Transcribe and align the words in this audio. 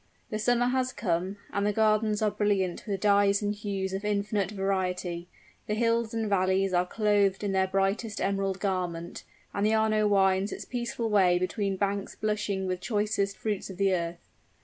The 0.31 0.39
summer 0.39 0.69
has 0.69 0.91
come, 0.91 1.37
and 1.53 1.63
the 1.63 1.71
gardens 1.71 2.23
are 2.23 2.31
brilliant 2.31 2.87
with 2.87 3.01
dyes 3.01 3.43
and 3.43 3.53
hues 3.53 3.93
of 3.93 4.03
infinite 4.03 4.49
variety; 4.49 5.27
the 5.67 5.75
hills 5.75 6.11
and 6.11 6.23
the 6.23 6.27
valleys 6.27 6.73
are 6.73 6.87
clothed 6.87 7.43
in 7.43 7.51
their 7.51 7.67
brightest 7.67 8.19
emerald 8.19 8.59
garment 8.59 9.23
and 9.53 9.63
the 9.63 9.75
Arno 9.75 10.07
winds 10.07 10.51
its 10.51 10.65
peaceful 10.65 11.11
way 11.11 11.37
between 11.37 11.77
banks 11.77 12.15
blushing 12.15 12.65
with 12.65 12.81
choicest 12.81 13.37
fruits 13.37 13.69
of 13.69 13.77
the 13.77 13.93
earth. 13.93 14.25